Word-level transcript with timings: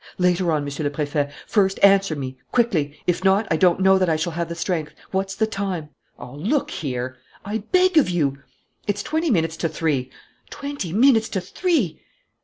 "Later 0.17 0.51
on, 0.51 0.63
Monsieur 0.65 0.81
le 0.85 0.89
Préfet. 0.89 1.31
First 1.45 1.77
answer 1.83 2.15
me. 2.15 2.35
Quickly! 2.51 2.99
If 3.05 3.23
not, 3.23 3.45
I 3.51 3.55
don't 3.55 3.79
know 3.81 3.99
that 3.99 4.09
I 4.09 4.15
shall 4.15 4.33
have 4.33 4.49
the 4.49 4.55
strength. 4.55 4.95
What's 5.11 5.35
the 5.35 5.45
time?" 5.45 5.89
"Oh, 6.17 6.33
look 6.33 6.71
here!" 6.71 7.17
"I 7.45 7.59
beg 7.71 7.97
of 7.97 8.09
you" 8.09 8.39
"It's 8.87 9.03
twenty 9.03 9.29
minutes 9.29 9.57
to 9.57 9.69
three." 9.69 10.09
"Twenty 10.49 10.91
minutes 10.91 11.29
to 11.29 11.39
three!" 11.41 12.01